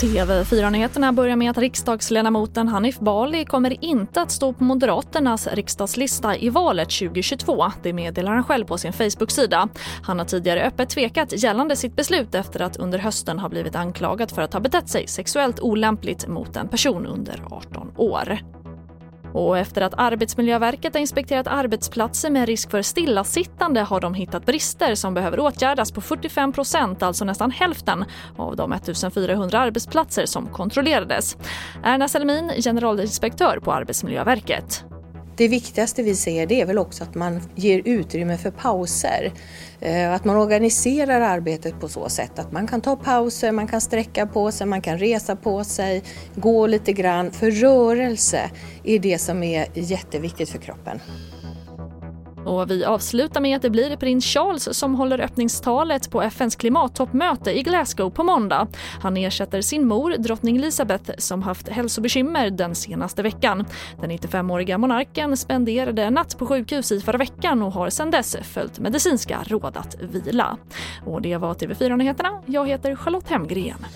TV4-nyheterna 0.00 1.12
börjar 1.12 1.36
med 1.36 1.50
att 1.50 1.58
riksdagsledamoten 1.58 2.68
Hanif 2.68 2.98
Bali 2.98 3.44
kommer 3.44 3.84
inte 3.84 4.22
att 4.22 4.30
stå 4.30 4.52
på 4.52 4.64
Moderaternas 4.64 5.46
riksdagslista 5.46 6.36
i 6.36 6.50
valet 6.50 6.90
2022. 6.90 7.64
Det 7.82 7.92
meddelar 7.92 8.32
han 8.32 8.44
själv 8.44 8.64
på 8.64 8.78
sin 8.78 8.92
Facebook-sida. 8.92 9.68
Han 10.02 10.18
har 10.18 10.26
tidigare 10.26 10.62
öppet 10.62 10.90
tvekat 10.90 11.42
gällande 11.42 11.76
sitt 11.76 11.96
beslut 11.96 12.34
efter 12.34 12.62
att 12.62 12.76
under 12.76 12.98
hösten 12.98 13.38
ha 13.38 13.48
blivit 13.48 13.76
anklagad 13.76 14.30
för 14.30 14.42
att 14.42 14.52
ha 14.52 14.60
betett 14.60 14.88
sig 14.88 15.06
sexuellt 15.06 15.60
olämpligt 15.60 16.28
mot 16.28 16.56
en 16.56 16.68
person 16.68 17.06
under 17.06 17.42
18 17.50 17.92
år. 17.96 18.38
Och 19.34 19.58
efter 19.58 19.82
att 19.82 19.94
Arbetsmiljöverket 19.96 20.94
har 20.94 21.00
inspekterat 21.00 21.46
arbetsplatser 21.46 22.30
med 22.30 22.46
risk 22.46 22.70
för 22.70 22.82
stillasittande 22.82 23.80
har 23.80 24.00
de 24.00 24.14
hittat 24.14 24.46
brister 24.46 24.94
som 24.94 25.14
behöver 25.14 25.40
åtgärdas 25.40 25.92
på 25.92 26.00
45 26.00 26.52
procent, 26.52 27.02
alltså 27.02 27.24
nästan 27.24 27.50
hälften 27.50 28.04
av 28.36 28.56
de 28.56 28.72
1400 28.72 29.58
arbetsplatser 29.58 30.26
som 30.26 30.46
kontrollerades. 30.46 31.36
Erna 31.84 32.08
Selmin, 32.08 32.52
generalinspektör 32.62 33.58
på 33.58 33.72
Arbetsmiljöverket. 33.72 34.84
Det 35.40 35.48
viktigaste 35.48 36.02
vi 36.02 36.14
ser 36.14 36.46
det 36.46 36.60
är 36.60 36.66
väl 36.66 36.78
också 36.78 37.04
att 37.04 37.14
man 37.14 37.40
ger 37.54 37.82
utrymme 37.84 38.38
för 38.38 38.50
pauser. 38.50 39.32
Eh, 39.80 40.12
att 40.12 40.24
man 40.24 40.36
organiserar 40.36 41.20
arbetet 41.20 41.80
på 41.80 41.88
så 41.88 42.08
sätt 42.08 42.38
att 42.38 42.52
man 42.52 42.66
kan 42.66 42.80
ta 42.80 42.96
pauser, 42.96 43.52
man 43.52 43.66
kan 43.66 43.80
sträcka 43.80 44.26
på 44.26 44.52
sig, 44.52 44.66
man 44.66 44.82
kan 44.82 44.98
resa 44.98 45.36
på 45.36 45.64
sig, 45.64 46.02
gå 46.34 46.66
lite 46.66 46.92
grann. 46.92 47.30
För 47.30 47.50
rörelse 47.50 48.50
är 48.84 48.98
det 48.98 49.18
som 49.18 49.42
är 49.42 49.66
jätteviktigt 49.74 50.48
för 50.48 50.58
kroppen. 50.58 51.00
Och 52.44 52.70
vi 52.70 52.84
avslutar 52.84 53.40
med 53.40 53.56
att 53.56 53.62
det 53.62 53.70
blir 53.70 53.96
prins 53.96 54.24
Charles 54.24 54.78
som 54.78 54.94
håller 54.94 55.20
öppningstalet 55.20 56.10
på 56.10 56.22
FNs 56.22 56.56
klimattoppmöte 56.56 57.58
i 57.58 57.62
Glasgow 57.62 58.10
på 58.10 58.24
måndag. 58.24 58.68
Han 59.02 59.16
ersätter 59.16 59.60
sin 59.60 59.86
mor, 59.86 60.10
drottning 60.18 60.56
Elizabeth, 60.56 61.10
som 61.18 61.42
haft 61.42 61.68
hälsobekymmer 61.68 62.50
den 62.50 62.74
senaste 62.74 63.22
veckan. 63.22 63.64
Den 64.00 64.10
95-åriga 64.10 64.78
monarken 64.78 65.36
spenderade 65.36 66.02
en 66.02 66.14
natt 66.14 66.38
på 66.38 66.46
sjukhus 66.46 66.92
i 66.92 67.00
förra 67.00 67.18
veckan 67.18 67.62
och 67.62 67.72
har 67.72 67.90
sedan 67.90 68.10
dess 68.10 68.36
följt 68.42 68.78
medicinska 68.78 69.38
råd 69.46 69.76
att 69.76 69.96
vila. 70.00 70.56
Och 71.06 71.22
det 71.22 71.36
var 71.36 71.54
TV4 71.54 71.96
Nyheterna. 71.96 72.42
Jag 72.46 72.68
heter 72.68 72.96
Charlotte 72.96 73.28
Hemgren. 73.28 73.86